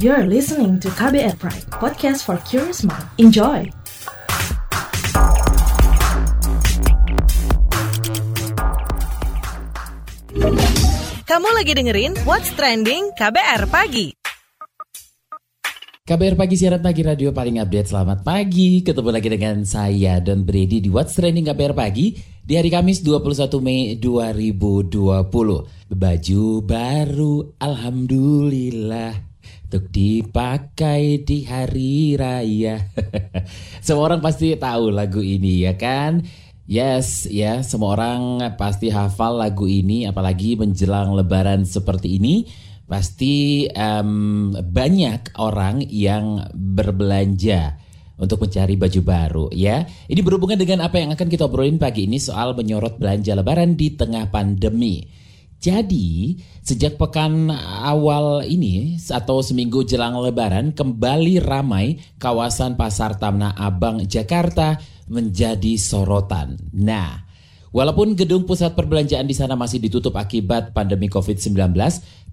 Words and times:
You're 0.00 0.24
listening 0.24 0.80
to 0.80 0.88
KBR 0.88 1.36
Pride, 1.36 1.68
podcast 1.68 2.24
for 2.24 2.40
curious 2.48 2.80
mind. 2.80 3.04
Enjoy! 3.20 3.68
Kamu 11.28 11.48
lagi 11.52 11.76
dengerin 11.76 12.16
What's 12.24 12.56
Trending 12.56 13.12
KBR 13.20 13.68
Pagi. 13.68 14.16
KBR 16.08 16.40
Pagi 16.40 16.54
siaran 16.56 16.80
pagi 16.80 17.04
radio 17.04 17.28
paling 17.36 17.60
update. 17.60 17.92
Selamat 17.92 18.24
pagi. 18.24 18.80
Ketemu 18.80 19.10
lagi 19.12 19.28
dengan 19.28 19.60
saya 19.68 20.24
Don 20.24 20.40
Brady 20.48 20.80
di 20.80 20.88
What's 20.88 21.12
Trending 21.12 21.52
KBR 21.52 21.76
Pagi 21.76 22.16
di 22.40 22.56
hari 22.56 22.72
Kamis 22.72 23.04
21 23.04 23.60
Mei 23.60 24.00
2020. 24.00 25.92
Baju 25.92 26.42
baru 26.64 27.52
alhamdulillah 27.60 29.31
untuk 29.72 29.88
dipakai 29.88 31.24
di 31.24 31.48
hari 31.48 32.12
raya. 32.12 32.76
Semua 33.80 34.12
orang 34.12 34.20
pasti 34.20 34.52
tahu 34.52 34.92
lagu 34.92 35.24
ini 35.24 35.64
ya 35.64 35.80
kan? 35.80 36.20
Yes, 36.68 37.24
ya 37.24 37.64
semua 37.64 37.96
orang 37.98 38.52
pasti 38.60 38.92
hafal 38.92 39.40
lagu 39.40 39.64
ini 39.64 40.04
apalagi 40.04 40.60
menjelang 40.60 41.10
lebaran 41.16 41.64
seperti 41.64 42.20
ini 42.20 42.46
pasti 42.84 43.66
um, 43.72 44.52
banyak 44.52 45.36
orang 45.40 45.82
yang 45.88 46.52
berbelanja 46.52 47.76
untuk 48.20 48.44
mencari 48.44 48.76
baju 48.76 49.00
baru 49.00 49.46
ya. 49.56 49.88
Ini 49.88 50.20
berhubungan 50.20 50.60
dengan 50.60 50.84
apa 50.84 51.00
yang 51.00 51.16
akan 51.16 51.28
kita 51.32 51.48
obrolin 51.48 51.80
pagi 51.80 52.04
ini 52.04 52.20
soal 52.20 52.52
menyorot 52.52 53.00
belanja 53.00 53.32
lebaran 53.32 53.72
di 53.72 53.96
tengah 53.96 54.28
pandemi. 54.28 55.21
Jadi, 55.62 56.42
sejak 56.66 56.98
pekan 56.98 57.46
awal 57.86 58.42
ini 58.42 58.98
atau 58.98 59.46
seminggu 59.46 59.86
jelang 59.86 60.18
lebaran 60.18 60.74
kembali 60.74 61.38
ramai 61.38 62.02
kawasan 62.18 62.74
Pasar 62.74 63.14
Tanah 63.14 63.54
Abang 63.54 64.02
Jakarta 64.10 64.82
menjadi 65.06 65.78
sorotan. 65.78 66.58
Nah, 66.74 67.22
walaupun 67.70 68.18
gedung 68.18 68.42
pusat 68.42 68.74
perbelanjaan 68.74 69.22
di 69.22 69.38
sana 69.38 69.54
masih 69.54 69.78
ditutup 69.78 70.18
akibat 70.18 70.74
pandemi 70.74 71.06
COVID-19, 71.06 71.54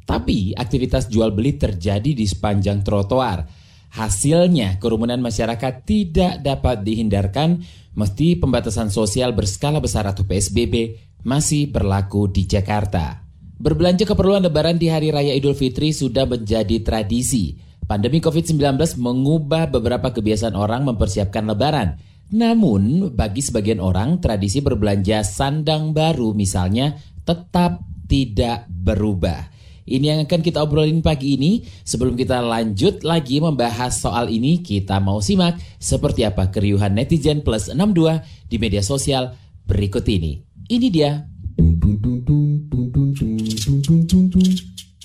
tapi 0.09 0.58
aktivitas 0.58 1.05
jual 1.05 1.30
beli 1.30 1.53
terjadi 1.53 2.17
di 2.17 2.25
sepanjang 2.25 2.81
trotoar. 2.81 3.45
Hasilnya, 3.93 4.81
kerumunan 4.81 5.21
masyarakat 5.21 5.86
tidak 5.86 6.41
dapat 6.41 6.81
dihindarkan 6.81 7.61
meski 7.93 8.41
pembatasan 8.41 8.89
sosial 8.89 9.38
berskala 9.38 9.77
besar 9.77 10.09
atau 10.09 10.25
PSBB 10.25 11.08
masih 11.23 11.67
berlaku 11.71 12.31
di 12.31 12.47
Jakarta. 12.47 13.23
Berbelanja 13.59 14.07
keperluan 14.07 14.39
lebaran 14.39 14.79
di 14.79 14.87
Hari 14.87 15.11
Raya 15.11 15.35
Idul 15.35 15.51
Fitri 15.51 15.91
sudah 15.91 16.23
menjadi 16.23 16.79
tradisi. 16.79 17.59
Pandemi 17.83 18.23
COVID-19 18.23 18.79
mengubah 19.01 19.67
beberapa 19.67 20.13
kebiasaan 20.15 20.55
orang 20.55 20.87
mempersiapkan 20.87 21.43
lebaran. 21.43 21.99
Namun, 22.29 23.11
bagi 23.11 23.41
sebagian 23.41 23.81
orang, 23.81 24.21
tradisi 24.21 24.61
berbelanja 24.61 25.25
sandang 25.25 25.91
baru 25.91 26.31
misalnya 26.37 26.95
tetap 27.25 27.81
tidak 28.05 28.69
berubah. 28.69 29.49
Ini 29.89 30.05
yang 30.05 30.19
akan 30.29 30.41
kita 30.45 30.61
obrolin 30.61 31.01
pagi 31.01 31.33
ini. 31.33 31.65
Sebelum 31.65 32.13
kita 32.13 32.45
lanjut 32.45 33.01
lagi 33.01 33.41
membahas 33.41 33.97
soal 33.97 34.29
ini, 34.29 34.61
kita 34.61 35.01
mau 35.01 35.17
simak 35.17 35.57
seperti 35.81 36.23
apa 36.23 36.53
keriuhan 36.53 36.93
netizen 36.93 37.41
plus 37.41 37.73
62 37.73 38.21
di 38.45 38.55
media 38.61 38.85
sosial 38.85 39.33
berikut 39.65 40.05
ini. 40.05 40.48
Ini 40.69 40.93
dia 40.93 41.25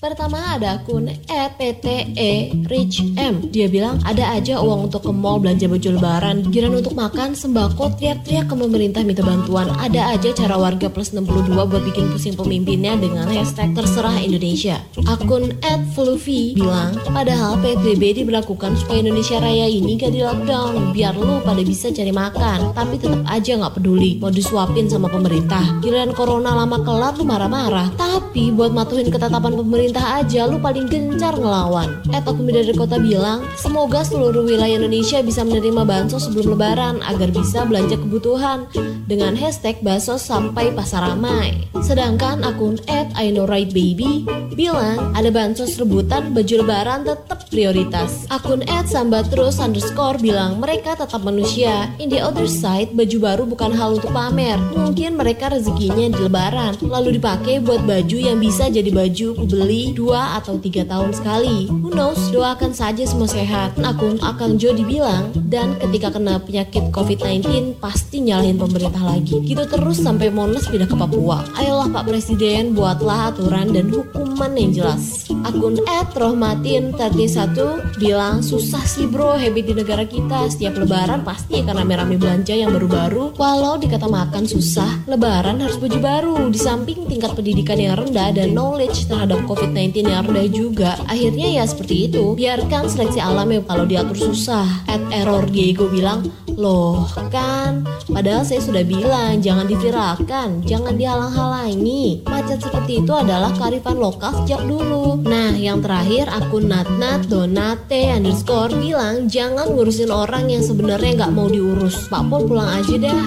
Pertama 0.04 0.36
ada 0.52 0.76
akun 0.76 1.08
@pte_richm. 1.56 3.32
Dia 3.48 3.72
bilang 3.72 3.96
ada 4.04 4.36
aja 4.36 4.60
uang 4.60 4.92
untuk 4.92 5.08
ke 5.08 5.12
mall 5.16 5.40
belanja 5.40 5.64
baju 5.64 5.96
lebaran, 5.96 6.44
giran 6.52 6.76
untuk 6.76 6.92
makan, 6.92 7.32
sembako, 7.32 7.96
teriak-teriak 7.96 8.52
ke 8.52 8.52
pemerintah 8.52 9.00
minta 9.00 9.24
bantuan. 9.24 9.72
Ada 9.80 10.12
aja 10.12 10.28
cara 10.36 10.60
warga 10.60 10.92
plus 10.92 11.16
62 11.16 11.56
buat 11.56 11.80
bikin 11.88 12.12
pusing 12.12 12.36
pemimpinnya 12.36 13.00
dengan 13.00 13.32
hashtag 13.32 13.72
terserah 13.72 14.20
Indonesia. 14.20 14.76
Akun 15.08 15.56
@fluffy 15.96 16.52
bilang, 16.52 17.00
padahal 17.08 17.56
PSBB 17.64 18.20
diberlakukan 18.20 18.76
supaya 18.76 19.00
Indonesia 19.00 19.40
Raya 19.40 19.72
ini 19.72 19.96
gak 19.96 20.12
di 20.12 20.20
lockdown, 20.20 20.92
biar 20.92 21.16
lu 21.16 21.40
pada 21.40 21.64
bisa 21.64 21.88
cari 21.88 22.12
makan. 22.12 22.76
Tapi 22.76 23.00
tetap 23.00 23.24
aja 23.24 23.56
nggak 23.56 23.80
peduli, 23.80 24.20
mau 24.20 24.28
disuapin 24.28 24.84
sama 24.84 25.08
pemerintah. 25.08 25.80
Giliran 25.80 26.12
corona 26.12 26.52
lama 26.52 26.76
kelar 26.84 27.16
lu 27.16 27.24
marah-marah. 27.24 27.96
Tapi 27.96 28.52
buat 28.52 28.68
matuhin 28.68 29.08
ketetapan 29.08 29.56
pemerintah 29.56 29.92
pemerintah 29.94 30.26
aja 30.26 30.50
lu 30.50 30.58
paling 30.58 30.90
gencar 30.90 31.38
ngelawan. 31.38 32.02
Et 32.10 32.26
Okumi 32.26 32.50
dari 32.50 32.74
kota 32.74 32.98
bilang, 32.98 33.46
semoga 33.54 34.02
seluruh 34.02 34.42
wilayah 34.42 34.82
Indonesia 34.82 35.22
bisa 35.22 35.46
menerima 35.46 35.86
bansos 35.86 36.26
sebelum 36.26 36.58
lebaran 36.58 36.98
agar 37.06 37.30
bisa 37.30 37.62
belanja 37.62 37.94
kebutuhan 37.94 38.66
dengan 39.06 39.38
hashtag 39.38 39.78
bansos 39.86 40.26
sampai 40.26 40.74
pasar 40.74 41.06
ramai. 41.06 41.70
Sedangkan 41.78 42.42
akun 42.42 42.82
at 42.90 43.06
I 43.14 43.30
know 43.30 43.46
right 43.46 43.70
baby 43.70 44.26
bilang 44.58 45.14
ada 45.14 45.30
bansos 45.30 45.78
rebutan 45.78 46.34
baju 46.34 46.66
lebaran 46.66 47.06
tetap 47.06 47.46
prioritas. 47.46 48.26
Akun 48.34 48.66
at 48.66 48.90
sambat 48.90 49.30
terus 49.30 49.62
underscore 49.62 50.18
bilang 50.18 50.58
mereka 50.58 50.98
tetap 50.98 51.22
manusia. 51.22 51.86
In 52.02 52.10
the 52.10 52.18
other 52.18 52.50
side, 52.50 52.98
baju 52.98 53.16
baru 53.22 53.42
bukan 53.46 53.70
hal 53.70 53.94
untuk 54.02 54.10
pamer. 54.10 54.58
Mungkin 54.74 55.14
mereka 55.14 55.54
rezekinya 55.54 56.10
di 56.10 56.18
lebaran, 56.18 56.82
lalu 56.82 57.22
dipakai 57.22 57.62
buat 57.62 57.86
baju 57.86 58.18
yang 58.18 58.42
bisa 58.42 58.66
jadi 58.66 58.90
baju 58.90 59.38
beli 59.46 59.83
dua 59.92 60.40
atau 60.40 60.56
tiga 60.56 60.88
tahun 60.88 61.12
sekali. 61.12 61.68
Who 61.68 61.92
knows, 61.92 62.32
doakan 62.32 62.72
saja 62.72 63.04
semua 63.04 63.28
sehat. 63.28 63.76
Akun 63.84 64.16
Akang 64.24 64.56
Jo 64.56 64.72
dibilang, 64.72 65.34
dan 65.50 65.76
ketika 65.82 66.14
kena 66.14 66.40
penyakit 66.40 66.88
COVID-19 66.94 67.76
pasti 67.82 68.24
nyalahin 68.24 68.56
pemerintah 68.56 69.04
lagi. 69.04 69.42
Gitu 69.44 69.66
terus 69.68 70.00
sampai 70.00 70.30
Monas 70.30 70.70
pindah 70.70 70.88
ke 70.88 70.96
Papua. 70.96 71.44
Ayolah 71.58 71.90
Pak 71.90 72.06
Presiden, 72.08 72.72
buatlah 72.72 73.34
aturan 73.34 73.74
dan 73.74 73.90
hukuman 73.90 74.54
yang 74.54 74.72
jelas. 74.72 75.28
Akun 75.44 75.76
Rohmatin 76.14 76.94
31 76.94 77.98
bilang, 77.98 78.38
susah 78.38 78.86
sih 78.86 79.10
bro, 79.10 79.34
habit 79.34 79.66
di 79.66 79.74
negara 79.74 80.06
kita. 80.06 80.46
Setiap 80.46 80.78
lebaran 80.78 81.26
pasti 81.26 81.58
akan 81.58 81.82
rame-rame 81.82 82.14
belanja 82.14 82.54
yang 82.54 82.70
baru-baru. 82.70 83.34
Walau 83.34 83.74
dikata 83.74 84.06
makan 84.06 84.46
susah, 84.46 85.02
lebaran 85.10 85.58
harus 85.58 85.74
baju 85.74 85.98
baru. 85.98 86.36
Di 86.54 86.60
samping 86.62 87.10
tingkat 87.10 87.34
pendidikan 87.34 87.82
yang 87.82 87.98
rendah 87.98 88.30
dan 88.30 88.54
knowledge 88.54 89.10
terhadap 89.10 89.42
COVID 89.50 89.73
COVID-19 89.74 90.06
yang 90.06 90.22
rendah 90.30 90.48
juga. 90.54 90.90
Akhirnya 91.10 91.50
ya 91.50 91.64
seperti 91.66 92.06
itu. 92.06 92.38
Biarkan 92.38 92.86
seleksi 92.86 93.18
alam 93.18 93.50
ya 93.50 93.58
kalau 93.66 93.82
diatur 93.82 94.30
susah. 94.30 94.86
At 94.86 95.02
error 95.10 95.50
Diego 95.50 95.90
bilang, 95.90 96.30
loh 96.54 97.10
kan, 97.34 97.82
padahal 98.06 98.46
saya 98.46 98.62
sudah 98.62 98.86
bilang 98.86 99.42
jangan 99.42 99.66
diviralkan, 99.66 100.62
jangan 100.62 100.94
dihalang-halangi. 100.94 102.22
Macet 102.30 102.62
seperti 102.62 103.02
itu 103.02 103.10
adalah 103.10 103.50
kearifan 103.58 103.98
lokal 103.98 104.46
sejak 104.46 104.62
dulu. 104.62 105.18
Nah, 105.26 105.50
yang 105.58 105.82
terakhir 105.82 106.30
akun 106.30 106.70
Natnat 106.70 107.26
Donate 107.26 108.14
underscore 108.14 108.78
bilang 108.78 109.26
jangan 109.26 109.74
ngurusin 109.74 110.14
orang 110.14 110.54
yang 110.54 110.62
sebenarnya 110.62 111.26
nggak 111.26 111.34
mau 111.34 111.50
diurus. 111.50 112.06
Pak 112.06 112.30
Pol 112.30 112.46
pulang 112.46 112.78
aja 112.78 112.94
deh. 112.94 113.18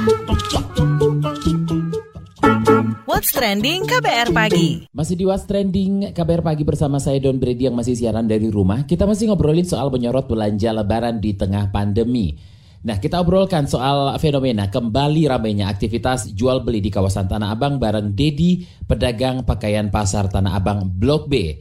What's 3.17 3.33
Trending 3.33 3.89
KBR 3.89 4.29
Pagi. 4.29 4.85
Masih 4.93 5.17
di 5.17 5.25
What's 5.25 5.49
Trending 5.49 6.13
KBR 6.13 6.45
Pagi 6.45 6.61
bersama 6.61 7.01
saya 7.01 7.17
Don 7.17 7.41
Brady 7.41 7.65
yang 7.65 7.73
masih 7.73 7.97
siaran 7.97 8.29
dari 8.29 8.45
rumah. 8.45 8.85
Kita 8.85 9.09
masih 9.09 9.33
ngobrolin 9.33 9.65
soal 9.65 9.89
menyorot 9.89 10.29
belanja 10.29 10.69
lebaran 10.69 11.17
di 11.17 11.33
tengah 11.33 11.73
pandemi. 11.73 12.37
Nah, 12.85 13.01
kita 13.01 13.17
obrolkan 13.17 13.65
soal 13.65 14.13
fenomena 14.21 14.69
kembali 14.69 15.33
ramainya 15.33 15.65
aktivitas 15.65 16.29
jual 16.37 16.61
beli 16.61 16.77
di 16.77 16.93
kawasan 16.93 17.25
Tanah 17.25 17.57
Abang 17.57 17.81
bareng 17.81 18.13
Dedi, 18.13 18.61
pedagang 18.85 19.41
pakaian 19.49 19.89
pasar 19.89 20.29
Tanah 20.29 20.53
Abang 20.53 20.85
Blok 20.85 21.25
B. 21.25 21.57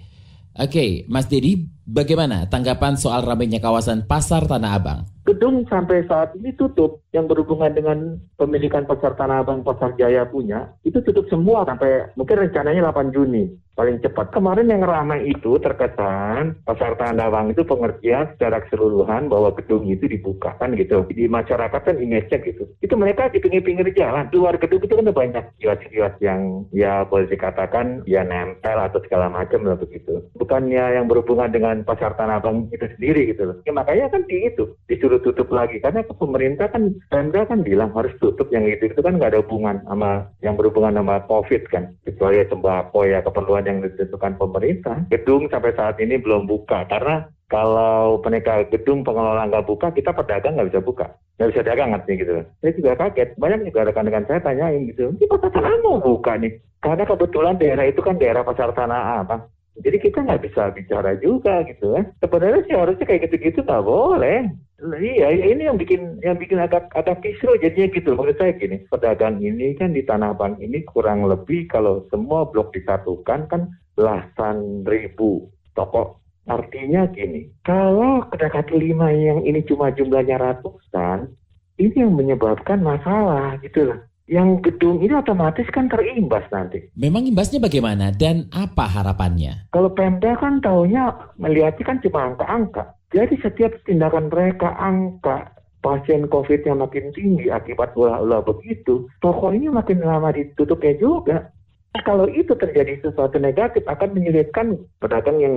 Oke, 0.61 1.09
Mas 1.09 1.25
Dedi, 1.25 1.57
bagaimana 1.87 2.51
tanggapan 2.51 2.99
soal 2.99 3.23
ramainya 3.23 3.63
kawasan 3.63 4.05
pasar 4.05 4.45
Tanah 4.45 4.73
Abang? 4.75 5.01
gedung 5.27 5.67
sampai 5.67 6.07
saat 6.07 6.33
ini 6.39 6.55
tutup 6.55 7.03
yang 7.11 7.27
berhubungan 7.27 7.75
dengan 7.75 7.99
pemilikan 8.39 8.87
pasar 8.87 9.19
Tanah 9.19 9.43
Abang, 9.43 9.67
Pasar 9.67 9.99
Jaya 9.99 10.23
punya, 10.31 10.71
itu 10.87 11.03
tutup 11.03 11.27
semua 11.27 11.67
sampai 11.67 12.15
mungkin 12.15 12.47
rencananya 12.47 12.95
8 12.95 13.11
Juni 13.11 13.51
paling 13.77 14.01
cepat. 14.01 14.33
Kemarin 14.33 14.73
yang 14.73 14.87
ramai 14.87 15.29
itu 15.29 15.61
terkesan 15.61 16.65
Pasar 16.65 16.97
Tanah 16.97 17.29
Abang 17.29 17.53
itu 17.53 17.67
pengertian 17.67 18.33
secara 18.33 18.65
keseluruhan 18.65 19.29
bahwa 19.29 19.53
gedung 19.59 19.85
itu 19.85 20.09
dibuka 20.09 20.57
kan 20.57 20.73
gitu. 20.79 21.05
Di 21.13 21.29
masyarakat 21.29 21.83
kan 21.83 22.01
image 22.01 22.33
gitu. 22.33 22.65
Itu 22.81 22.95
mereka 22.97 23.29
di 23.29 23.43
pinggir-pinggir 23.43 23.93
jalan. 23.93 24.33
Luar 24.33 24.57
gedung 24.57 24.81
itu 24.81 24.95
kan 24.97 25.13
banyak 25.13 25.45
kios-kios 25.61 26.17
yang 26.25 26.65
ya 26.73 27.05
boleh 27.05 27.29
dikatakan 27.29 28.07
ya 28.09 28.25
nempel 28.25 28.79
atau 28.81 29.03
segala 29.05 29.29
macam 29.29 29.67
lah 29.69 29.77
begitu. 29.77 30.25
Bukannya 30.39 30.97
yang 30.97 31.05
berhubungan 31.11 31.53
dengan 31.53 31.76
dengan 31.77 31.85
pasar 31.85 32.17
Tanah 32.17 32.41
Abang 32.41 32.73
itu 32.73 32.89
sendiri 32.97 33.29
gitu 33.29 33.53
loh. 33.53 33.57
Ya, 33.69 33.77
makanya 33.77 34.09
kan 34.09 34.25
di 34.25 34.49
itu 34.49 34.73
disuruh 34.89 35.21
tutup 35.21 35.53
lagi 35.53 35.77
karena 35.85 36.01
ke 36.01 36.17
pemerintah 36.17 36.73
kan 36.73 36.97
Pemda 37.13 37.45
kan 37.45 37.61
bilang 37.61 37.93
harus 37.93 38.17
tutup 38.17 38.49
yang 38.49 38.65
itu 38.65 38.89
itu 38.89 39.01
kan 39.05 39.21
nggak 39.21 39.37
ada 39.37 39.45
hubungan 39.45 39.85
sama 39.85 40.33
yang 40.41 40.57
berhubungan 40.57 40.97
sama 40.97 41.21
COVID 41.29 41.63
kan 41.69 41.93
kecuali 42.09 42.41
sembako 42.49 43.01
ya 43.05 43.21
keperluan 43.21 43.69
yang 43.69 43.79
ditentukan 43.85 44.41
pemerintah. 44.41 44.97
Gedung 45.13 45.53
sampai 45.53 45.77
saat 45.77 46.01
ini 46.01 46.17
belum 46.17 46.49
buka 46.49 46.89
karena 46.89 47.29
kalau 47.47 48.19
peneka 48.27 48.67
gedung 48.75 49.07
pengelola 49.07 49.47
nggak 49.47 49.71
buka, 49.71 49.95
kita 49.95 50.11
pedagang 50.11 50.59
nggak 50.59 50.73
bisa 50.73 50.83
buka. 50.83 51.07
Nggak 51.39 51.51
bisa 51.55 51.63
dagang 51.63 51.95
artinya 51.95 52.17
gitu. 52.19 52.33
Saya 52.59 52.73
juga 52.75 52.93
kaget. 52.99 53.29
Banyak 53.39 53.71
juga 53.71 53.87
rekan-rekan 53.87 54.27
saya 54.27 54.41
tanyain 54.43 54.83
gitu, 54.91 55.15
ini 55.15 55.27
pasar 55.31 55.55
tanah 55.55 55.79
mau 55.85 56.03
buka 56.03 56.35
nih. 56.43 56.59
Karena 56.83 57.07
kebetulan 57.07 57.55
daerah 57.55 57.87
itu 57.87 58.01
kan 58.03 58.19
daerah 58.19 58.43
pasar 58.43 58.75
tanah 58.75 59.23
apa. 59.23 59.47
Jadi 59.77 59.97
kita 60.01 60.25
nggak 60.25 60.43
bisa 60.49 60.73
bicara 60.73 61.17
juga 61.21 61.65
gitu 61.69 61.93
ya. 61.93 62.03
Sebenarnya 62.23 62.61
sih 62.65 62.75
harusnya 62.77 63.05
kayak 63.05 63.29
gitu-gitu 63.29 63.61
nggak 63.61 63.85
boleh. 63.85 64.49
Iya, 64.77 65.33
ini 65.33 65.69
yang 65.69 65.81
bikin 65.81 66.21
yang 66.21 66.37
bikin 66.37 66.61
agak 66.61 66.93
agak 66.93 67.25
kisru 67.25 67.57
jadinya 67.61 67.89
gitu. 67.93 68.13
Menurut 68.13 68.37
saya 68.37 68.57
gini, 68.57 68.85
pedagang 68.89 69.41
ini 69.41 69.73
kan 69.77 69.97
di 69.97 70.05
Tanah 70.05 70.37
Abang 70.37 70.61
ini 70.61 70.85
kurang 70.85 71.25
lebih 71.25 71.69
kalau 71.69 72.05
semua 72.13 72.45
blok 72.49 72.77
disatukan 72.77 73.49
kan 73.49 73.73
belasan 73.97 74.85
ribu 74.85 75.49
toko 75.73 76.21
Artinya 76.47 77.11
gini, 77.11 77.51
kalau 77.67 78.23
kaki 78.31 78.79
lima 78.79 79.11
yang 79.11 79.43
ini 79.43 79.67
cuma 79.67 79.91
jumlahnya 79.91 80.39
ratusan, 80.39 81.35
ini 81.75 82.07
yang 82.07 82.15
menyebabkan 82.15 82.87
masalah 82.87 83.59
gitu 83.67 83.91
loh. 83.91 83.99
Yang 84.27 84.67
gedung 84.67 85.07
ini 85.07 85.15
otomatis 85.15 85.71
kan 85.71 85.87
terimbas 85.87 86.43
nanti. 86.51 86.91
Memang 86.99 87.31
imbasnya 87.31 87.63
bagaimana 87.63 88.11
dan 88.11 88.51
apa 88.51 88.83
harapannya? 88.91 89.71
Kalau 89.71 89.95
Pemda 89.95 90.35
kan 90.35 90.59
taunya 90.59 91.15
melihatnya 91.39 91.87
kan 91.87 92.03
cuma 92.03 92.35
angka-angka. 92.35 92.99
Jadi 93.15 93.39
setiap 93.39 93.71
tindakan 93.87 94.27
mereka 94.27 94.75
angka 94.83 95.55
pasien 95.79 96.27
COVID 96.27 96.67
yang 96.67 96.83
makin 96.83 97.15
tinggi 97.15 97.47
akibat 97.47 97.95
ulah-ulah 97.95 98.43
begitu, 98.43 99.07
toko 99.23 99.55
ini 99.55 99.71
makin 99.71 100.03
lama 100.03 100.35
ditutupnya 100.35 100.99
juga. 100.99 101.55
Kalau 102.03 102.27
itu 102.27 102.53
terjadi 102.59 102.99
sesuatu 103.07 103.39
negatif 103.39 103.87
akan 103.87 104.11
menyulitkan 104.11 104.75
pedagang 104.99 105.39
yang 105.39 105.55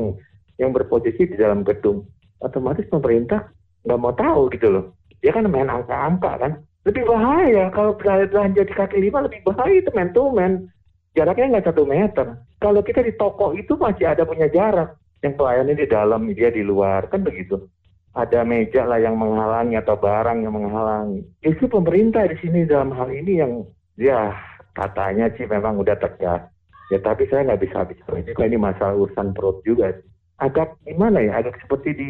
yang 0.61 0.69
berposisi 0.69 1.25
di 1.25 1.35
dalam 1.35 1.65
gedung. 1.65 2.05
Otomatis 2.39 2.85
pemerintah 2.87 3.49
nggak 3.83 3.99
mau 3.99 4.13
tahu 4.13 4.53
gitu 4.53 4.69
loh. 4.69 4.85
Dia 5.19 5.33
kan 5.33 5.49
main 5.49 5.67
angka-angka 5.67 6.31
kan. 6.37 6.53
Lebih 6.87 7.03
bahaya 7.05 7.67
kalau 7.75 7.95
belanja 7.99 8.63
di 8.63 8.73
kaki 8.73 8.97
lima 9.03 9.27
lebih 9.27 9.43
bahaya 9.43 9.83
itu 9.83 9.91
man 9.91 10.15
to 10.15 10.31
man. 10.31 10.71
Jaraknya 11.17 11.57
nggak 11.57 11.67
satu 11.73 11.83
meter. 11.83 12.39
Kalau 12.63 12.79
kita 12.79 13.03
di 13.03 13.11
toko 13.19 13.51
itu 13.57 13.75
masih 13.75 14.07
ada 14.07 14.23
punya 14.23 14.47
jarak. 14.47 14.95
Yang 15.19 15.35
pelayannya 15.35 15.75
di 15.75 15.87
dalam, 15.91 16.31
dia 16.31 16.47
di 16.47 16.63
luar. 16.63 17.11
Kan 17.11 17.27
begitu. 17.27 17.67
Ada 18.15 18.47
meja 18.47 18.87
lah 18.87 19.03
yang 19.03 19.19
menghalangi 19.19 19.75
atau 19.75 19.99
barang 19.99 20.47
yang 20.47 20.55
menghalangi. 20.55 21.27
Justru 21.43 21.67
pemerintah 21.67 22.23
di 22.25 22.39
sini 22.39 22.63
dalam 22.63 22.95
hal 22.95 23.11
ini 23.11 23.43
yang 23.43 23.67
ya 23.99 24.31
katanya 24.73 25.27
sih 25.35 25.43
memang 25.43 25.77
udah 25.83 25.99
tegas. 25.99 26.47
Ya 26.89 26.97
tapi 27.03 27.27
saya 27.27 27.45
nggak 27.45 27.61
bisa 27.67 27.85
bicara 27.85 28.15
ini, 28.17 28.31
ini 28.33 28.57
masalah 28.57 28.97
urusan 28.97 29.37
perut 29.37 29.61
juga 29.61 29.93
agak 30.39 30.79
gimana 30.87 31.19
ya, 31.19 31.43
agak 31.43 31.59
seperti 31.61 31.89
di, 31.93 32.09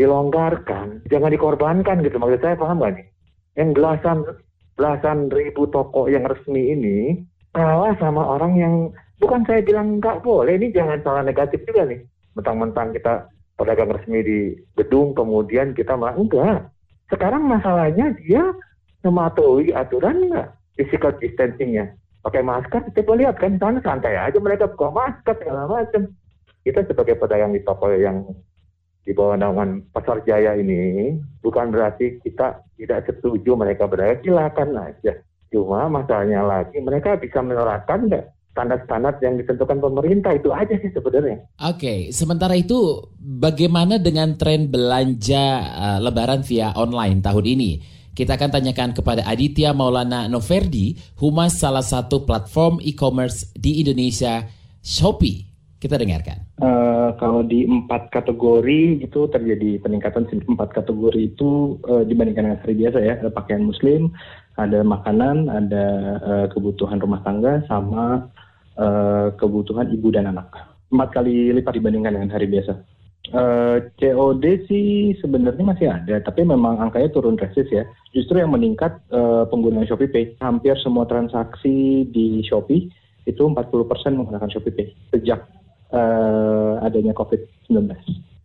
dilonggarkan, 0.00 1.04
jangan 1.12 1.30
dikorbankan 1.30 2.00
gitu. 2.02 2.16
Maksud 2.16 2.40
saya 2.40 2.56
paham 2.56 2.80
gak 2.80 2.96
nih? 2.96 3.06
Yang 3.56 3.68
belasan 3.80 4.18
belasan 4.76 5.32
ribu 5.32 5.64
toko 5.72 6.06
yang 6.12 6.28
resmi 6.28 6.76
ini 6.76 7.24
kalah 7.56 7.96
sama 7.96 8.20
orang 8.36 8.52
yang 8.60 8.74
bukan 9.16 9.40
saya 9.48 9.64
bilang 9.64 9.96
nggak 9.96 10.20
boleh 10.20 10.60
ini 10.60 10.68
jangan 10.76 11.00
salah 11.00 11.22
negatif 11.24 11.64
juga 11.64 11.88
nih. 11.88 12.04
Mentang-mentang 12.36 12.92
kita 12.92 13.32
pedagang 13.56 13.96
resmi 13.96 14.20
di 14.20 14.38
gedung 14.76 15.16
kemudian 15.16 15.72
kita 15.72 15.96
malah 15.96 16.20
enggak. 16.20 16.68
Sekarang 17.08 17.48
masalahnya 17.48 18.12
dia 18.20 18.44
mematuhi 19.00 19.72
aturan 19.72 20.28
nggak? 20.28 20.48
Physical 20.76 21.16
distancingnya. 21.16 21.96
Pakai 22.20 22.44
masker 22.44 22.92
kita 22.92 23.12
lihat 23.16 23.40
kan 23.40 23.56
sana 23.56 23.80
santai 23.80 24.18
aja 24.18 24.36
mereka 24.36 24.68
buka 24.68 24.92
masker 24.92 25.34
segala 25.40 25.64
macam. 25.64 26.12
Kita 26.66 26.84
sebagai 26.84 27.16
pedagang 27.16 27.54
di 27.56 27.62
toko 27.64 27.88
yang 27.94 28.26
di 29.06 29.14
bawah 29.14 29.38
naungan 29.38 29.86
Pasar 29.94 30.26
Jaya 30.26 30.58
ini 30.58 31.14
bukan 31.38 31.70
berarti 31.70 32.18
kita 32.26 32.66
tidak 32.74 33.06
setuju 33.06 33.54
mereka 33.54 33.86
berdagang, 33.86 34.20
silakan 34.26 34.70
aja. 34.82 35.22
Cuma 35.54 35.86
masalahnya 35.86 36.42
lagi 36.42 36.82
mereka 36.82 37.14
bisa 37.14 37.38
menerapkan 37.38 38.10
nggak 38.10 38.34
standar-standar 38.50 39.20
yang 39.20 39.38
ditentukan 39.38 39.78
pemerintah 39.78 40.32
itu 40.34 40.50
aja 40.50 40.74
sih 40.80 40.90
sebenarnya. 40.90 41.44
Oke, 41.60 42.10
sementara 42.10 42.56
itu 42.58 43.04
bagaimana 43.20 44.00
dengan 44.00 44.34
tren 44.34 44.72
belanja 44.72 45.44
uh, 45.76 45.98
Lebaran 46.02 46.42
via 46.42 46.72
online 46.74 47.22
tahun 47.22 47.46
ini? 47.46 47.70
Kita 48.16 48.40
akan 48.40 48.48
tanyakan 48.48 48.96
kepada 48.96 49.28
Aditya 49.28 49.76
Maulana 49.76 50.24
Noverdi, 50.24 50.96
humas 51.20 51.60
salah 51.60 51.84
satu 51.84 52.24
platform 52.24 52.80
e-commerce 52.80 53.52
di 53.52 53.84
Indonesia, 53.84 54.48
Shopee. 54.80 55.55
Kita 55.86 56.02
dengarkan. 56.02 56.42
Uh, 56.58 57.14
kalau 57.14 57.46
di 57.46 57.62
empat 57.62 58.10
kategori 58.10 59.06
itu 59.06 59.30
terjadi 59.30 59.78
peningkatan 59.78 60.26
empat 60.26 60.74
kategori 60.74 61.30
itu 61.30 61.78
uh, 61.86 62.02
dibandingkan 62.02 62.50
dengan 62.50 62.58
hari 62.58 62.74
biasa 62.74 62.98
ya 62.98 63.14
ada 63.22 63.30
pakaian 63.30 63.62
muslim, 63.62 64.10
ada 64.58 64.82
makanan, 64.82 65.46
ada 65.46 65.84
uh, 66.26 66.46
kebutuhan 66.50 66.98
rumah 66.98 67.22
tangga, 67.22 67.62
sama 67.70 68.26
uh, 68.82 69.30
kebutuhan 69.38 69.86
ibu 69.94 70.10
dan 70.10 70.26
anak. 70.26 70.50
Empat 70.90 71.22
kali 71.22 71.54
lipat 71.54 71.78
dibandingkan 71.78 72.18
dengan 72.18 72.34
hari 72.34 72.50
biasa. 72.50 72.74
Uh, 73.30 73.86
COD 74.02 74.66
sih 74.66 75.14
sebenarnya 75.22 75.62
masih 75.62 75.86
ada, 75.86 76.18
tapi 76.18 76.42
memang 76.42 76.82
angkanya 76.82 77.14
turun 77.14 77.38
drastis 77.38 77.70
ya. 77.70 77.86
Justru 78.10 78.42
yang 78.42 78.50
meningkat 78.50 78.98
uh, 79.14 79.46
pengguna 79.46 79.86
Shopee 79.86 80.10
Pay. 80.10 80.34
Hampir 80.42 80.74
semua 80.82 81.06
transaksi 81.06 82.10
di 82.10 82.42
Shopee 82.42 82.90
itu 83.30 83.42
40% 83.46 83.62
menggunakan 84.18 84.50
Shopee 84.50 84.74
Pay 84.74 84.90
sejak 85.14 85.46
uh, 85.92 86.82
adanya 86.82 87.12
COVID-19. 87.14 87.92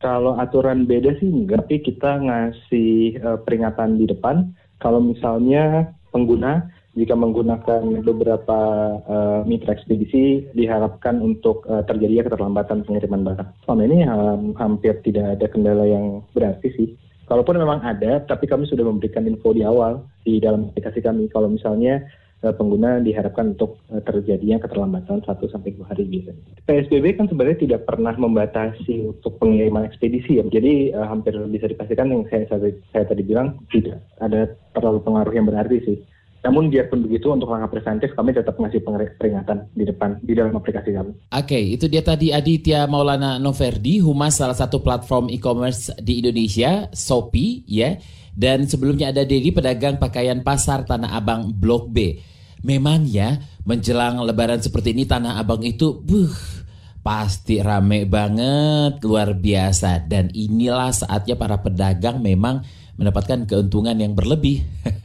Kalau 0.02 0.34
aturan 0.42 0.90
beda 0.90 1.14
sih 1.22 1.30
enggak, 1.30 1.66
tapi 1.66 1.78
kita 1.86 2.18
ngasih 2.18 3.22
uh, 3.22 3.38
peringatan 3.46 4.02
di 4.02 4.10
depan 4.10 4.50
kalau 4.82 4.98
misalnya 4.98 5.94
pengguna 6.10 6.66
jika 6.92 7.16
menggunakan 7.16 8.04
beberapa 8.04 8.60
uh, 9.08 9.42
mitra 9.48 9.78
ekspedisi 9.78 10.52
diharapkan 10.52 11.24
untuk 11.24 11.64
uh, 11.72 11.86
terjadinya 11.88 12.28
keterlambatan 12.28 12.84
pengiriman 12.84 13.24
barang. 13.24 13.50
Selama 13.64 13.82
ini 13.88 14.00
um, 14.04 14.52
hampir 14.60 15.00
tidak 15.08 15.40
ada 15.40 15.48
kendala 15.48 15.88
yang 15.88 16.20
berarti 16.36 16.68
sih. 16.76 16.90
Kalaupun 17.32 17.56
memang 17.64 17.80
ada, 17.80 18.20
tapi 18.28 18.44
kami 18.44 18.68
sudah 18.68 18.84
memberikan 18.84 19.24
info 19.24 19.56
di 19.56 19.64
awal 19.64 20.04
di 20.28 20.44
dalam 20.44 20.68
aplikasi 20.68 21.00
kami. 21.00 21.32
Kalau 21.32 21.48
misalnya 21.48 22.04
pengguna 22.50 22.98
diharapkan 22.98 23.54
untuk 23.54 23.78
eh, 23.94 24.02
terjadinya 24.02 24.58
keterlambatan 24.66 25.22
1 25.22 25.30
sampai 25.30 25.78
2 25.78 25.86
hari 25.86 26.10
biasanya. 26.10 26.42
PSBB 26.66 27.06
kan 27.22 27.30
sebenarnya 27.30 27.62
tidak 27.62 27.82
pernah 27.86 28.18
membatasi 28.18 29.14
untuk 29.14 29.38
pengiriman 29.38 29.86
ekspedisi 29.86 30.42
ya. 30.42 30.44
Jadi 30.50 30.90
uh, 30.98 31.06
hampir 31.06 31.38
bisa 31.54 31.70
dipastikan 31.70 32.10
yang 32.10 32.26
saya, 32.34 32.50
saya, 32.50 32.74
saya 32.90 33.06
tadi 33.06 33.22
bilang 33.22 33.62
tidak 33.70 34.02
ada 34.18 34.50
terlalu 34.74 35.00
pengaruh 35.06 35.34
yang 35.38 35.46
berarti 35.46 35.78
sih. 35.86 35.98
Namun 36.42 36.74
biarpun 36.74 37.06
begitu 37.06 37.30
untuk 37.30 37.54
langkah 37.54 37.78
preventif 37.78 38.18
kami 38.18 38.34
tetap 38.34 38.58
ngasih 38.58 38.82
peringatan 39.22 39.70
di 39.78 39.86
depan 39.86 40.18
di 40.26 40.34
dalam 40.34 40.58
aplikasi 40.58 40.90
kami. 40.90 41.14
Oke, 41.14 41.54
okay, 41.54 41.64
itu 41.78 41.86
dia 41.86 42.02
tadi 42.02 42.34
Aditya 42.34 42.90
Maulana 42.90 43.38
Noverdi, 43.38 44.02
humas 44.02 44.42
salah 44.42 44.58
satu 44.58 44.82
platform 44.82 45.30
e-commerce 45.30 45.94
di 46.02 46.26
Indonesia, 46.26 46.90
Shopee 46.90 47.62
ya. 47.70 48.02
Dan 48.32 48.66
sebelumnya 48.66 49.12
ada 49.12 49.28
Dedi 49.28 49.52
pedagang 49.52 50.00
pakaian 50.00 50.40
pasar 50.42 50.88
Tanah 50.88 51.12
Abang 51.12 51.52
Blok 51.52 51.92
B. 51.92 52.20
Memang 52.62 53.04
ya, 53.10 53.42
menjelang 53.66 54.22
lebaran 54.22 54.62
seperti 54.62 54.94
ini 54.96 55.10
Tanah 55.10 55.42
Abang 55.42 55.66
itu 55.66 56.00
buh 56.00 56.62
pasti 57.02 57.58
rame 57.60 58.06
banget, 58.06 59.02
luar 59.02 59.34
biasa. 59.36 60.06
Dan 60.06 60.30
inilah 60.32 60.94
saatnya 60.94 61.36
para 61.36 61.60
pedagang 61.60 62.22
memang 62.22 62.62
mendapatkan 62.96 63.50
keuntungan 63.50 63.98
yang 63.98 64.14
berlebih. 64.14 64.62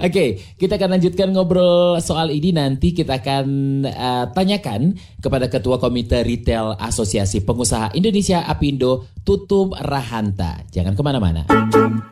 Oke, 0.00 0.08
okay, 0.08 0.28
kita 0.56 0.80
akan 0.80 0.96
lanjutkan 0.96 1.28
ngobrol 1.36 2.00
soal 2.00 2.32
ini 2.32 2.48
nanti 2.48 2.96
kita 2.96 3.20
akan 3.20 3.44
uh, 3.84 4.24
tanyakan 4.32 4.96
kepada 5.20 5.52
Ketua 5.52 5.76
Komite 5.76 6.24
Retail 6.24 6.80
Asosiasi 6.80 7.44
Pengusaha 7.44 7.92
Indonesia 7.92 8.40
Apindo, 8.48 9.04
Tutum 9.20 9.76
Rahanta. 9.76 10.64
Jangan 10.72 10.96
ke 10.96 11.02
mana-mana. 11.04 11.44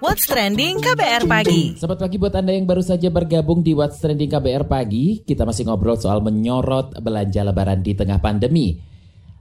What's 0.04 0.28
Trending 0.28 0.84
KBR 0.84 1.24
Pagi. 1.24 1.80
Selamat 1.80 2.04
pagi 2.04 2.20
buat 2.20 2.36
Anda 2.36 2.52
yang 2.52 2.68
baru 2.68 2.84
saja 2.84 3.08
bergabung 3.08 3.64
di 3.64 3.72
What's 3.72 3.96
Trending 3.96 4.28
KBR 4.28 4.68
Pagi. 4.68 5.24
Kita 5.24 5.48
masih 5.48 5.64
ngobrol 5.64 5.96
soal 5.96 6.20
menyorot 6.20 7.00
belanja 7.00 7.40
lebaran 7.48 7.80
di 7.80 7.96
tengah 7.96 8.20
pandemi. 8.20 8.89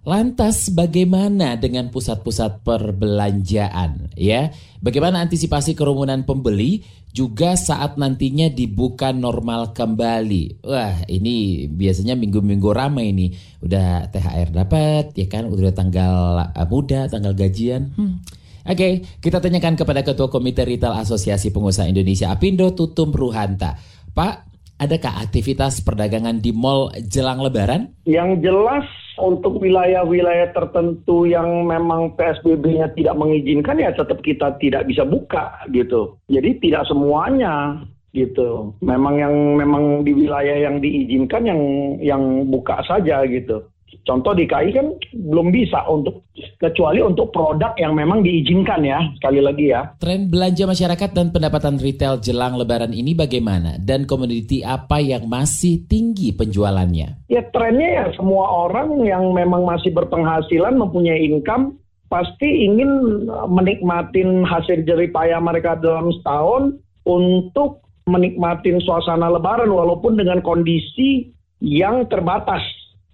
Lantas 0.08 0.72
bagaimana 0.72 1.60
dengan 1.60 1.92
pusat-pusat 1.92 2.64
perbelanjaan 2.64 4.16
ya? 4.16 4.48
Bagaimana 4.80 5.20
antisipasi 5.20 5.76
kerumunan 5.76 6.24
pembeli 6.24 6.88
juga 7.12 7.60
saat 7.60 8.00
nantinya 8.00 8.48
dibuka 8.48 9.12
normal 9.12 9.76
kembali? 9.76 10.64
Wah, 10.64 11.04
ini 11.12 11.68
biasanya 11.68 12.16
minggu-minggu 12.16 12.70
ramai 12.72 13.12
ini. 13.12 13.28
Udah 13.60 14.08
THR 14.08 14.56
dapat 14.56 15.12
ya 15.20 15.28
kan, 15.28 15.52
udah 15.52 15.76
tanggal 15.76 16.48
uh, 16.48 16.68
muda, 16.72 17.12
tanggal 17.12 17.36
gajian. 17.36 17.92
Hmm. 18.00 18.24
Oke, 18.70 18.76
okay, 18.76 18.92
kita 19.20 19.44
tanyakan 19.44 19.76
kepada 19.76 20.06
Ketua 20.06 20.32
Komite 20.32 20.64
Retail 20.64 20.96
Asosiasi 20.96 21.52
Pengusaha 21.52 21.92
Indonesia 21.92 22.32
Apindo 22.32 22.72
Tutum 22.72 23.12
Ruhanta. 23.12 23.76
Pak, 24.16 24.48
adakah 24.80 25.28
aktivitas 25.28 25.84
perdagangan 25.84 26.40
di 26.40 26.56
mall 26.56 26.94
jelang 27.04 27.44
lebaran? 27.44 27.92
Yang 28.08 28.48
jelas 28.48 28.88
untuk 29.20 29.60
wilayah-wilayah 29.60 30.56
tertentu 30.56 31.28
yang 31.28 31.68
memang 31.68 32.16
PSBB-nya 32.16 32.96
tidak 32.96 33.16
mengizinkan 33.20 33.78
ya 33.78 33.92
tetap 33.94 34.24
kita 34.24 34.56
tidak 34.58 34.88
bisa 34.88 35.04
buka 35.04 35.60
gitu. 35.70 36.18
Jadi 36.32 36.58
tidak 36.64 36.88
semuanya 36.88 37.84
gitu. 38.16 38.74
Memang 38.82 39.16
yang 39.22 39.36
memang 39.60 40.02
di 40.02 40.12
wilayah 40.16 40.70
yang 40.70 40.82
diizinkan 40.82 41.46
yang 41.46 41.62
yang 42.02 42.24
buka 42.50 42.82
saja 42.88 43.22
gitu. 43.28 43.68
Contoh 44.06 44.34
di 44.34 44.50
KI 44.50 44.74
kan 44.74 44.88
belum 45.14 45.54
bisa 45.54 45.86
untuk 45.86 46.26
kecuali 46.58 46.98
untuk 47.04 47.30
produk 47.30 47.78
yang 47.78 47.94
memang 47.94 48.26
diizinkan 48.26 48.82
ya 48.82 49.00
sekali 49.22 49.40
lagi 49.44 49.70
ya. 49.70 49.94
Tren 50.02 50.34
belanja 50.34 50.66
masyarakat 50.66 51.10
dan 51.14 51.30
pendapatan 51.30 51.78
retail 51.78 52.18
jelang 52.18 52.58
Lebaran 52.58 52.90
ini 52.90 53.14
bagaimana 53.14 53.78
dan 53.78 54.10
komoditi 54.10 54.66
apa 54.66 54.98
yang 54.98 55.30
masih 55.30 55.86
tinggi 55.86 56.34
penjualannya? 56.34 57.30
Ya 57.30 57.46
trennya 57.54 57.90
ya 57.90 58.06
semua 58.18 58.70
orang 58.70 59.06
yang 59.06 59.30
memang 59.32 59.68
masih 59.68 59.94
berpenghasilan 59.94 60.74
mempunyai 60.74 61.22
income 61.30 61.78
pasti 62.10 62.66
ingin 62.66 63.30
menikmatin 63.46 64.42
hasil 64.42 64.82
jeripaya 64.84 65.38
mereka 65.38 65.78
dalam 65.78 66.10
setahun 66.20 66.82
untuk 67.06 67.86
menikmatin 68.10 68.82
suasana 68.82 69.30
Lebaran 69.30 69.70
walaupun 69.70 70.18
dengan 70.18 70.42
kondisi 70.42 71.30
yang 71.62 72.10
terbatas 72.10 72.66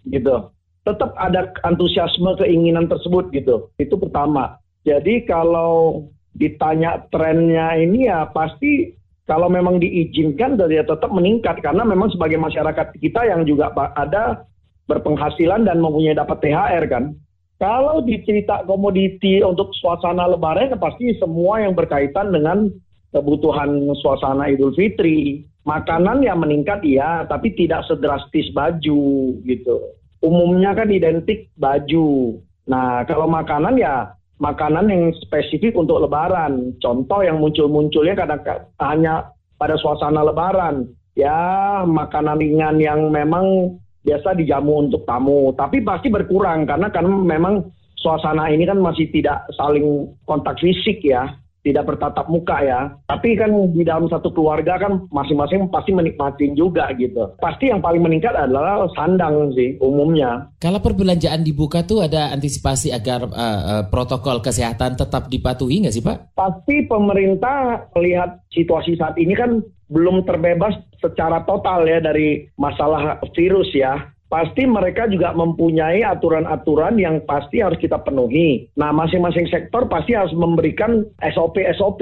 gitu 0.08 0.55
tetap 0.86 1.18
ada 1.18 1.50
antusiasme 1.65 2.38
keinginan 2.38 2.86
tersebut 2.86 3.34
gitu. 3.34 3.74
Itu 3.82 3.98
pertama. 3.98 4.62
Jadi 4.86 5.25
kalau 5.25 6.06
ditanya 6.38 7.01
trennya 7.10 7.74
ini 7.74 8.06
ya 8.06 8.30
pasti 8.30 8.94
kalau 9.25 9.50
memang 9.50 9.82
diizinkan 9.82 10.62
ya 10.70 10.86
tetap 10.86 11.10
meningkat 11.10 11.58
karena 11.65 11.82
memang 11.82 12.13
sebagai 12.13 12.38
masyarakat 12.38 12.94
kita 13.01 13.25
yang 13.25 13.42
juga 13.50 13.74
ada 13.98 14.46
berpenghasilan 14.86 15.65
dan 15.65 15.82
mempunyai 15.82 16.13
dapat 16.13 16.38
THR 16.46 16.86
kan. 16.86 17.18
Kalau 17.58 18.04
dicerita 18.06 18.62
komoditi 18.68 19.42
untuk 19.42 19.74
suasana 19.82 20.30
lebaran 20.30 20.70
ya 20.70 20.77
pasti 20.77 21.18
semua 21.18 21.63
yang 21.65 21.74
berkaitan 21.74 22.30
dengan 22.30 22.70
kebutuhan 23.10 23.89
suasana 23.98 24.54
Idul 24.54 24.75
Fitri. 24.77 25.50
Makanan 25.65 26.22
ya 26.22 26.38
meningkat 26.38 26.86
ya, 26.86 27.25
tapi 27.25 27.50
tidak 27.58 27.89
sedrastis 27.89 28.54
baju 28.54 29.34
gitu 29.50 29.95
umumnya 30.24 30.76
kan 30.76 30.92
identik 30.92 31.50
baju. 31.60 32.40
Nah, 32.66 33.04
kalau 33.06 33.28
makanan 33.30 33.76
ya 33.78 34.16
makanan 34.40 34.92
yang 34.92 35.04
spesifik 35.24 35.76
untuk 35.76 36.04
lebaran. 36.04 36.76
Contoh 36.84 37.24
yang 37.24 37.40
muncul-munculnya 37.40 38.16
kadang 38.20 38.42
hanya 38.84 39.32
pada 39.56 39.80
suasana 39.80 40.24
lebaran. 40.28 40.92
Ya, 41.16 41.80
makanan 41.88 42.44
ringan 42.44 42.76
yang 42.84 43.08
memang 43.08 43.80
biasa 44.04 44.36
dijamu 44.36 44.86
untuk 44.86 45.08
tamu, 45.08 45.56
tapi 45.56 45.82
pasti 45.82 46.12
berkurang 46.12 46.68
karena 46.68 46.92
kan 46.92 47.08
memang 47.08 47.72
suasana 47.96 48.52
ini 48.52 48.68
kan 48.68 48.78
masih 48.78 49.10
tidak 49.10 49.48
saling 49.58 50.12
kontak 50.30 50.60
fisik 50.62 51.02
ya 51.02 51.26
tidak 51.66 51.90
bertatap 51.90 52.30
muka 52.30 52.62
ya. 52.62 52.94
Tapi 53.10 53.34
kan 53.34 53.50
di 53.74 53.82
dalam 53.82 54.06
satu 54.06 54.30
keluarga 54.30 54.78
kan 54.78 55.10
masing-masing 55.10 55.66
pasti 55.74 55.92
menikmati 55.92 56.54
juga 56.54 56.94
gitu. 56.94 57.34
Pasti 57.42 57.74
yang 57.74 57.82
paling 57.82 58.06
meningkat 58.06 58.38
adalah 58.38 58.86
sandang 58.94 59.50
sih 59.58 59.82
umumnya. 59.82 60.54
Kalau 60.62 60.78
perbelanjaan 60.78 61.42
dibuka 61.42 61.82
tuh 61.82 62.06
ada 62.06 62.30
antisipasi 62.30 62.94
agar 62.94 63.26
uh, 63.34 63.62
uh, 63.82 63.84
protokol 63.90 64.46
kesehatan 64.46 64.94
tetap 64.94 65.28
dipatuhi 65.34 65.84
nggak 65.84 65.96
sih 65.98 66.06
Pak? 66.06 66.38
Pasti 66.38 66.86
pemerintah 66.86 67.90
melihat 67.98 68.46
situasi 68.54 68.94
saat 69.02 69.18
ini 69.18 69.34
kan 69.34 69.66
belum 69.90 70.26
terbebas 70.26 70.74
secara 70.98 71.46
total 71.46 71.86
ya 71.86 72.02
dari 72.02 72.50
masalah 72.58 73.22
virus 73.38 73.70
ya 73.74 74.15
pasti 74.27 74.65
mereka 74.65 75.05
juga 75.08 75.32
mempunyai 75.32 76.01
aturan-aturan 76.01 76.98
yang 76.98 77.22
pasti 77.24 77.62
harus 77.62 77.77
kita 77.77 78.01
penuhi. 78.01 78.67
Nah, 78.75 78.89
masing-masing 78.91 79.48
sektor 79.50 79.86
pasti 79.86 80.17
harus 80.17 80.34
memberikan 80.34 81.05
SOP-SOP 81.22 82.01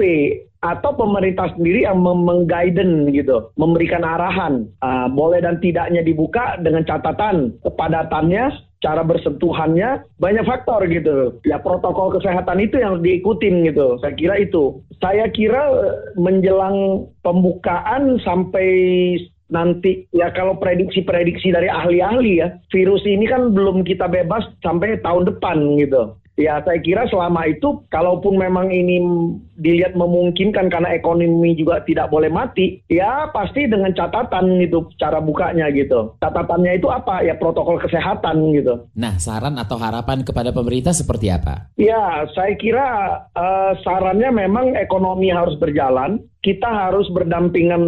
atau 0.64 0.96
pemerintah 0.96 1.52
sendiri 1.52 1.84
yang 1.84 2.00
mengguiden 2.00 3.12
gitu, 3.12 3.52
memberikan 3.60 4.00
arahan. 4.00 4.64
Uh, 4.80 5.12
boleh 5.12 5.44
dan 5.44 5.60
tidaknya 5.60 6.00
dibuka 6.00 6.56
dengan 6.64 6.88
catatan 6.88 7.52
kepadatannya, 7.60 8.48
cara 8.80 9.04
bersentuhannya, 9.04 10.04
banyak 10.16 10.44
faktor 10.48 10.88
gitu. 10.88 11.36
Ya 11.44 11.60
protokol 11.60 12.16
kesehatan 12.16 12.64
itu 12.64 12.80
yang 12.80 13.04
diikutin 13.04 13.68
gitu. 13.68 14.00
Saya 14.00 14.12
kira 14.16 14.40
itu. 14.40 14.80
Saya 15.00 15.28
kira 15.32 15.68
eh, 15.68 15.96
menjelang 16.16 17.08
pembukaan 17.20 18.20
sampai 18.24 18.68
nanti 19.52 20.08
ya 20.14 20.32
kalau 20.32 20.56
prediksi-prediksi 20.56 21.52
dari 21.52 21.68
ahli-ahli 21.68 22.32
ya 22.40 22.48
virus 22.72 23.04
ini 23.04 23.28
kan 23.28 23.52
belum 23.52 23.84
kita 23.84 24.08
bebas 24.08 24.44
sampai 24.64 25.00
tahun 25.00 25.28
depan 25.28 25.58
gitu. 25.80 26.16
Ya 26.34 26.58
saya 26.66 26.82
kira 26.82 27.06
selama 27.06 27.46
itu 27.46 27.86
kalaupun 27.94 28.34
memang 28.34 28.66
ini 28.74 28.98
dilihat 29.54 29.94
memungkinkan 29.94 30.66
karena 30.66 30.90
ekonomi 30.90 31.54
juga 31.54 31.86
tidak 31.86 32.10
boleh 32.10 32.26
mati 32.26 32.82
ya 32.90 33.30
pasti 33.30 33.70
dengan 33.70 33.94
catatan 33.94 34.58
gitu 34.58 34.90
cara 34.98 35.22
bukanya 35.22 35.70
gitu. 35.70 36.18
Catatannya 36.18 36.74
itu 36.74 36.90
apa? 36.90 37.22
Ya 37.22 37.38
protokol 37.38 37.78
kesehatan 37.78 38.50
gitu. 38.50 38.90
Nah 38.98 39.14
saran 39.22 39.54
atau 39.62 39.78
harapan 39.78 40.26
kepada 40.26 40.50
pemerintah 40.50 40.90
seperti 40.90 41.30
apa? 41.30 41.70
Ya 41.78 42.26
saya 42.34 42.58
kira 42.58 42.86
uh, 43.30 43.78
sarannya 43.86 44.34
memang 44.34 44.74
ekonomi 44.74 45.30
harus 45.30 45.54
berjalan 45.54 46.18
kita 46.44 46.68
harus 46.68 47.08
berdampingan 47.08 47.82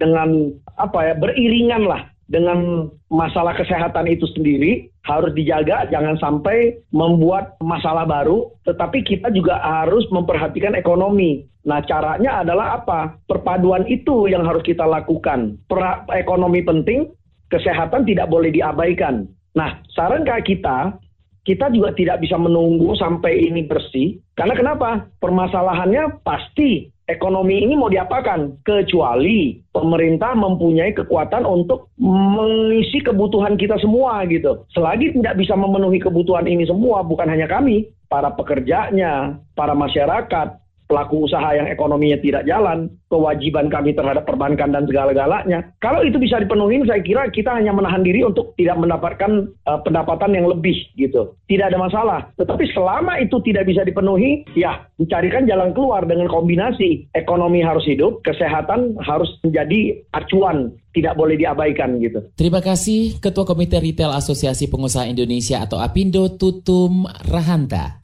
dengan 0.00 0.56
apa 0.86 1.12
ya 1.12 1.14
beriringan 1.18 1.84
lah 1.84 2.08
dengan 2.30 2.88
masalah 3.10 3.52
kesehatan 3.58 4.06
itu 4.06 4.24
sendiri. 4.32 4.88
Harus 5.00 5.34
dijaga 5.34 5.88
jangan 5.90 6.14
sampai 6.20 6.78
membuat 6.94 7.58
masalah 7.60 8.06
baru. 8.06 8.52
Tetapi 8.64 9.02
kita 9.02 9.34
juga 9.34 9.58
harus 9.58 10.06
memperhatikan 10.14 10.78
ekonomi. 10.78 11.44
Nah 11.66 11.82
caranya 11.84 12.40
adalah 12.40 12.80
apa? 12.80 13.18
Perpaduan 13.26 13.84
itu 13.90 14.30
yang 14.30 14.46
harus 14.46 14.62
kita 14.62 14.86
lakukan. 14.86 15.58
Per 15.66 15.80
ekonomi 16.14 16.62
penting 16.62 17.10
kesehatan 17.50 18.06
tidak 18.06 18.30
boleh 18.30 18.54
diabaikan. 18.54 19.26
Nah 19.58 19.82
saran 19.92 20.22
kita 20.24 20.94
kita 21.40 21.72
juga 21.72 21.96
tidak 21.96 22.20
bisa 22.20 22.36
menunggu 22.36 22.92
sampai 22.94 23.48
ini 23.48 23.64
bersih. 23.64 24.20
Karena 24.36 24.54
kenapa? 24.54 25.08
Permasalahannya 25.18 26.20
pasti 26.20 26.92
ekonomi 27.10 27.66
ini 27.66 27.74
mau 27.74 27.90
diapakan 27.90 28.62
kecuali 28.62 29.58
pemerintah 29.74 30.32
mempunyai 30.38 30.94
kekuatan 30.94 31.42
untuk 31.42 31.90
mengisi 31.98 33.02
kebutuhan 33.02 33.58
kita 33.58 33.74
semua 33.82 34.22
gitu. 34.30 34.62
Selagi 34.70 35.18
tidak 35.18 35.42
bisa 35.42 35.58
memenuhi 35.58 35.98
kebutuhan 35.98 36.46
ini 36.46 36.62
semua 36.64 37.02
bukan 37.02 37.26
hanya 37.26 37.50
kami, 37.50 37.90
para 38.06 38.30
pekerjanya, 38.30 39.34
para 39.58 39.74
masyarakat, 39.74 40.48
pelaku 40.86 41.26
usaha 41.26 41.54
yang 41.54 41.66
ekonominya 41.70 42.18
tidak 42.18 42.42
jalan, 42.46 42.90
kewajiban 43.10 43.66
kami 43.66 43.92
terhadap 43.92 44.24
perbankan 44.24 44.70
dan 44.70 44.86
segala-galanya. 44.86 45.74
Kalau 45.82 46.06
itu 46.06 46.16
bisa 46.16 46.38
dipenuhi, 46.38 46.86
saya 46.86 47.02
kira 47.02 47.26
kita 47.28 47.50
hanya 47.50 47.74
menahan 47.74 48.06
diri 48.06 48.22
untuk 48.22 48.54
tidak 48.54 48.78
mendapatkan 48.78 49.50
uh, 49.66 49.82
pendapatan 49.82 50.38
yang 50.38 50.46
lebih 50.46 50.78
gitu. 50.94 51.34
Tidak 51.50 51.66
ada 51.66 51.76
masalah. 51.76 52.30
Tetapi 52.38 52.70
selama 52.70 53.18
itu 53.18 53.42
tidak 53.42 53.66
bisa 53.66 53.82
dipenuhi, 53.82 54.46
ya 54.54 54.86
dicarikan 54.96 55.44
jalan 55.50 55.74
keluar 55.74 56.06
dengan 56.06 56.30
kombinasi 56.30 57.10
ekonomi 57.12 57.60
harus 57.60 57.82
hidup, 57.84 58.22
kesehatan 58.22 58.94
harus 59.02 59.28
menjadi 59.42 59.98
acuan 60.14 60.70
tidak 60.90 61.14
boleh 61.14 61.38
diabaikan 61.38 62.02
gitu. 62.02 62.18
Terima 62.34 62.58
kasih 62.58 63.22
Ketua 63.22 63.46
Komite 63.46 63.78
Retail 63.78 64.10
Asosiasi 64.10 64.66
Pengusaha 64.66 65.06
Indonesia 65.06 65.62
atau 65.62 65.78
APindo 65.78 66.34
Tutum 66.34 67.06
Rahanta. 67.30 68.02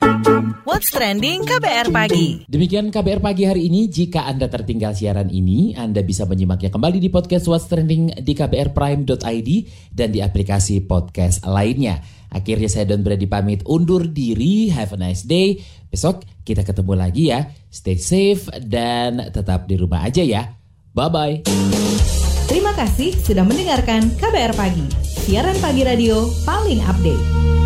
What's 0.67 0.91
trending 0.91 1.47
KBR 1.47 1.91
pagi? 1.91 2.47
Demikian 2.47 2.91
KBR 2.91 3.21
pagi 3.23 3.47
hari 3.47 3.71
ini. 3.71 3.87
Jika 3.91 4.27
Anda 4.27 4.51
tertinggal 4.51 4.95
siaran 4.97 5.29
ini, 5.29 5.77
Anda 5.77 6.01
bisa 6.01 6.25
menyimaknya 6.25 6.73
kembali 6.73 6.97
di 6.97 7.13
podcast 7.13 7.45
What's 7.53 7.69
Trending 7.69 8.17
di 8.25 8.33
kbrprime.id 8.33 9.51
dan 9.93 10.09
di 10.09 10.25
aplikasi 10.25 10.89
podcast 10.89 11.45
lainnya. 11.45 12.01
Akhirnya 12.33 12.73
saya 12.73 12.89
Don 12.89 13.05
Brady 13.05 13.29
pamit 13.29 13.61
undur 13.69 14.09
diri. 14.09 14.73
Have 14.73 14.97
a 14.97 14.99
nice 14.99 15.29
day. 15.29 15.61
Besok 15.93 16.25
kita 16.43 16.65
ketemu 16.65 16.93
lagi 16.97 17.29
ya. 17.29 17.53
Stay 17.69 18.01
safe 18.01 18.49
dan 18.65 19.29
tetap 19.29 19.69
di 19.69 19.77
rumah 19.77 20.09
aja 20.09 20.25
ya. 20.25 20.57
Bye-bye. 20.97 21.45
Terima 22.49 22.73
kasih 22.73 23.13
sudah 23.21 23.45
mendengarkan 23.45 24.17
KBR 24.17 24.55
Pagi, 24.57 24.87
siaran 25.03 25.59
pagi 25.61 25.83
radio 25.85 26.25
paling 26.47 26.81
update. 26.81 27.66